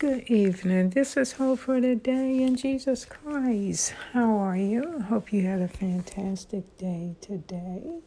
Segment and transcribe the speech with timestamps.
[0.00, 0.88] Good evening.
[0.88, 3.92] This is Hope for the Day in Jesus Christ.
[4.14, 5.00] How are you?
[5.10, 7.98] Hope you had a fantastic day today.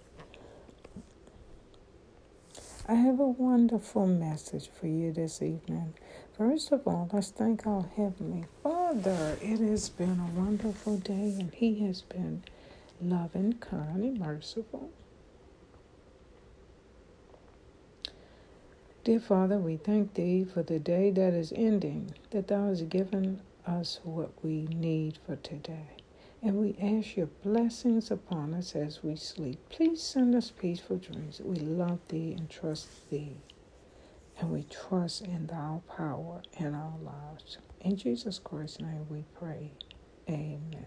[2.89, 5.93] I have a wonderful message for you this evening.
[6.35, 9.37] First of all, let's thank our Heavenly Father.
[9.39, 12.41] It has been a wonderful day, and He has been
[12.99, 14.89] loving, kind, and merciful.
[19.03, 23.41] Dear Father, we thank Thee for the day that is ending, that Thou hast given
[23.67, 25.89] us what we need for today.
[26.41, 29.59] And we ask your blessings upon us as we sleep.
[29.69, 31.41] Please send us peaceful dreams.
[31.43, 33.41] We love Thee and trust Thee.
[34.39, 37.57] And we trust in Thy power in our lives.
[37.81, 39.71] In Jesus Christ's name we pray.
[40.29, 40.85] Amen.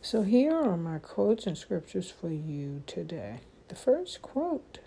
[0.00, 3.38] So here are my quotes and scriptures for you today.
[3.72, 4.80] The first quote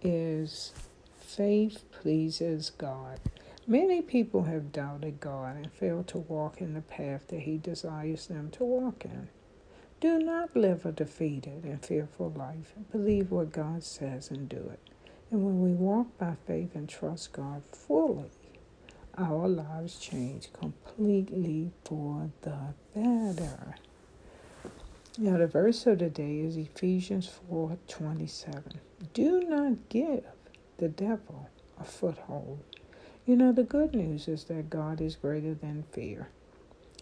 [0.00, 0.72] is
[1.16, 3.18] Faith pleases God.
[3.66, 8.28] Many people have doubted God and failed to walk in the path that He desires
[8.28, 9.30] them to walk in.
[9.98, 12.74] Do not live a defeated and fearful life.
[12.92, 14.90] Believe what God says and do it.
[15.32, 18.30] And when we walk by faith and trust God fully,
[19.16, 23.74] our lives change completely for the better.
[25.20, 28.78] Now the verse of the day is Ephesians 4:27.
[29.12, 30.22] Do not give
[30.76, 32.60] the devil a foothold.
[33.26, 36.28] You know the good news is that God is greater than fear.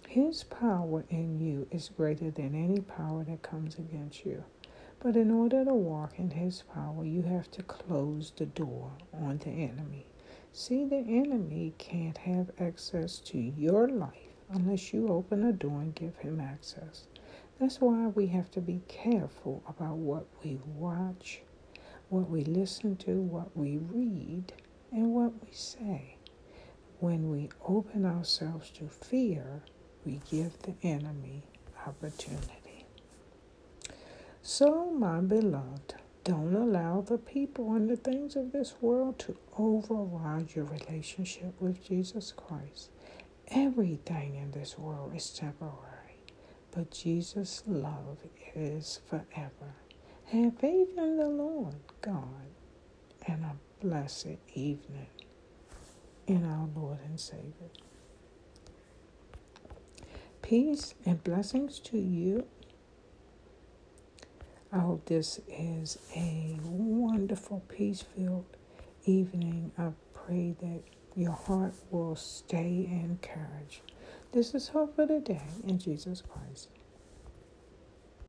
[0.09, 4.45] His power in you is greater than any power that comes against you.
[4.99, 9.37] But in order to walk in his power, you have to close the door on
[9.37, 10.07] the enemy.
[10.55, 15.95] See, the enemy can't have access to your life unless you open the door and
[15.95, 17.07] give him access.
[17.59, 21.41] That's why we have to be careful about what we watch,
[22.11, 24.53] what we listen to, what we read,
[24.93, 26.17] and what we say.
[27.01, 29.63] When we open ourselves to fear,
[30.05, 31.45] we give the enemy
[31.87, 32.87] opportunity.
[34.43, 35.95] So, my beloved,
[36.25, 41.83] don't allow the people and the things of this world to override your relationship with
[41.87, 42.91] Jesus Christ.
[43.49, 45.96] Everything in this world is temporary
[46.77, 48.19] but Jesus' love
[48.55, 49.75] is forever.
[50.27, 52.51] Have faith in the Lord God
[53.27, 55.07] and a blessed evening
[56.27, 57.71] in our Lord and Savior.
[60.43, 62.47] Peace and blessings to you.
[64.71, 68.45] I hope this is a wonderful, peace filled
[69.07, 69.73] evening.
[69.79, 70.83] I pray that
[71.15, 73.81] your heart will stay encouraged.
[74.37, 76.69] This is hope for the day in Jesus Christ.